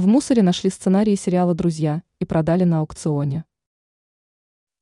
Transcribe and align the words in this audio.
В 0.00 0.06
мусоре 0.06 0.40
нашли 0.40 0.70
сценарии 0.70 1.14
сериала 1.14 1.54
«Друзья» 1.54 2.02
и 2.20 2.24
продали 2.24 2.64
на 2.64 2.78
аукционе. 2.78 3.44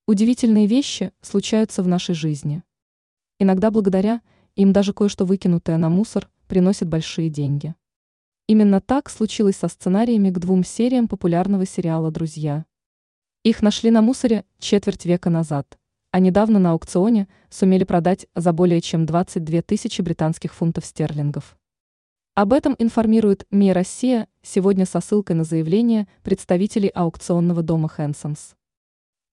Удивительные 0.07 0.69
вещи 0.69 1.13
случаются 1.23 1.83
в 1.83 1.89
нашей 1.89 2.15
жизни. 2.15 2.63
Иногда 3.41 3.73
благодаря 3.73 4.21
им 4.55 4.73
даже 4.73 4.93
кое-что 4.93 5.25
выкинутое 5.25 5.77
на 5.77 5.89
мусор 5.89 6.31
приносит 6.47 6.87
большие 6.87 7.31
деньги. 7.31 7.75
Именно 8.47 8.81
так 8.81 9.11
случилось 9.11 9.57
со 9.57 9.67
сценариями 9.67 10.31
к 10.31 10.39
двум 10.39 10.63
сериям 10.63 11.09
популярного 11.09 11.67
сериала 11.67 12.13
«Друзья». 12.13 12.65
Их 13.43 13.61
нашли 13.61 13.91
на 13.91 14.03
мусоре 14.03 14.45
четверть 14.61 15.05
века 15.05 15.31
назад, 15.31 15.81
а 16.13 16.21
недавно 16.21 16.61
на 16.61 16.71
аукционе 16.71 17.27
сумели 17.51 17.83
продать 17.83 18.29
за 18.37 18.53
более 18.53 18.81
чем 18.81 19.05
22 19.05 19.63
тысячи 19.63 20.01
британских 20.01 20.55
фунтов 20.55 20.87
стерлингов. 20.87 21.59
Об 22.41 22.53
этом 22.53 22.77
информирует 22.79 23.49
МИ 23.51 23.73
«Россия» 23.73 24.29
сегодня 24.43 24.87
со 24.87 25.01
ссылкой 25.01 25.35
на 25.35 25.43
заявление 25.43 26.07
представителей 26.23 26.87
аукционного 26.87 27.65
дома 27.65 27.89
Хэнсонс. 27.89 28.55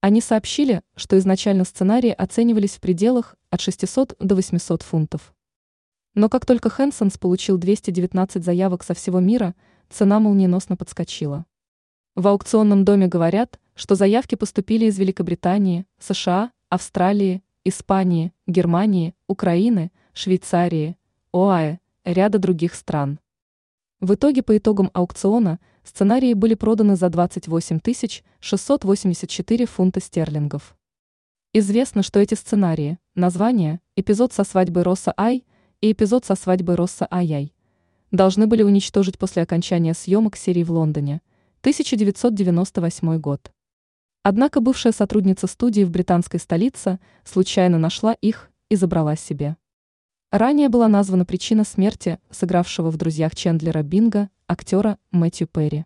Они 0.02 0.22
сообщили, 0.22 0.82
что 0.96 1.16
изначально 1.20 1.66
сценарии 1.66 2.10
оценивались 2.10 2.78
в 2.78 2.80
пределах 2.80 3.36
от 3.52 3.62
600 3.62 4.16
до 4.18 4.34
800 4.34 4.82
фунтов. 4.82 5.36
Но 6.16 6.30
как 6.30 6.48
только 6.48 6.72
Хэнсонс 6.72 7.20
получил 7.20 7.60
219 7.60 8.44
заявок 8.44 8.82
со 8.82 8.96
всего 8.96 9.20
мира, 9.20 9.54
цена 9.88 10.20
молниеносно 10.20 10.76
подскочила. 10.76 11.46
В 12.16 12.28
аукционном 12.28 12.86
доме 12.86 13.06
говорят, 13.06 13.60
что 13.76 13.94
заявки 13.94 14.34
поступили 14.34 14.86
из 14.86 14.98
Великобритании, 14.98 15.86
США, 16.00 16.52
Австралии, 16.70 17.44
Испании, 17.66 18.34
Германии, 18.48 19.14
Украины, 19.28 19.92
Швейцарии, 20.12 20.98
ОАЭ, 21.32 21.78
ряда 22.06 22.40
других 22.40 22.76
стран. 22.76 23.20
В 24.00 24.14
итоге 24.14 24.44
по 24.44 24.58
итогам 24.58 24.92
аукциона 24.94 25.60
сценарии 25.84 26.34
были 26.34 26.54
проданы 26.54 26.96
за 26.96 27.10
28 27.10 27.80
684 28.40 29.66
фунта 29.66 30.00
стерлингов. 30.00 30.78
Известно, 31.54 32.04
что 32.04 32.20
эти 32.20 32.36
сценарии, 32.36 33.00
названия, 33.16 33.80
эпизод 33.96 34.34
со 34.34 34.44
свадьбой 34.44 34.84
Росса 34.84 35.14
Ай 35.18 35.46
и 35.82 35.92
эпизод 35.92 36.26
со 36.26 36.36
свадьбой 36.36 36.76
Росса 36.76 37.08
Ай-Яй, 37.10 37.54
должны 38.12 38.48
были 38.48 38.64
уничтожить 38.64 39.18
после 39.18 39.42
окончания 39.42 39.94
съемок 39.94 40.36
серии 40.36 40.64
в 40.64 40.72
Лондоне, 40.72 41.22
1998 41.62 43.18
год. 43.20 43.52
Однако 44.22 44.60
бывшая 44.60 44.92
сотрудница 44.92 45.48
студии 45.48 45.84
в 45.84 45.92
британской 45.92 46.40
столице 46.40 47.00
случайно 47.24 47.78
нашла 47.78 48.14
их 48.14 48.52
и 48.70 48.76
забрала 48.76 49.16
себе. 49.16 49.56
Ранее 50.38 50.68
была 50.68 50.90
названа 50.90 51.24
причина 51.24 51.64
смерти 51.64 52.20
сыгравшего 52.30 52.92
в 52.92 52.98
«Друзьях» 52.98 53.34
Чендлера 53.38 53.84
Бинга, 53.84 54.30
актера 54.48 54.98
Мэтью 55.12 55.48
Перри. 55.48 55.86